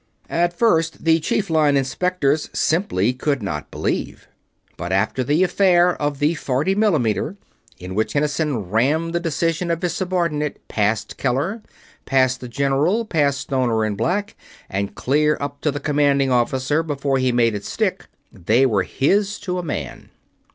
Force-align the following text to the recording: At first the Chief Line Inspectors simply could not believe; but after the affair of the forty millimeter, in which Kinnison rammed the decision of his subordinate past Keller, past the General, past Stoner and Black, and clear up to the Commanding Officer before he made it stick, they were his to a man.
At 0.31 0.51
first 0.57 1.03
the 1.03 1.19
Chief 1.19 1.47
Line 1.47 1.77
Inspectors 1.77 2.49
simply 2.53 3.13
could 3.13 3.43
not 3.43 3.69
believe; 3.69 4.27
but 4.75 4.91
after 4.91 5.23
the 5.23 5.43
affair 5.43 5.95
of 6.01 6.17
the 6.17 6.33
forty 6.33 6.73
millimeter, 6.73 7.35
in 7.77 7.93
which 7.93 8.13
Kinnison 8.13 8.71
rammed 8.71 9.13
the 9.13 9.19
decision 9.19 9.69
of 9.69 9.83
his 9.83 9.93
subordinate 9.93 10.67
past 10.67 11.17
Keller, 11.17 11.61
past 12.05 12.39
the 12.41 12.47
General, 12.47 13.05
past 13.05 13.41
Stoner 13.41 13.83
and 13.85 13.95
Black, 13.95 14.35
and 14.71 14.95
clear 14.95 15.37
up 15.39 15.61
to 15.61 15.69
the 15.69 15.79
Commanding 15.79 16.31
Officer 16.31 16.81
before 16.81 17.19
he 17.19 17.31
made 17.31 17.53
it 17.53 17.63
stick, 17.63 18.07
they 18.33 18.65
were 18.65 18.81
his 18.81 19.37
to 19.41 19.59
a 19.59 19.63
man. 19.63 20.09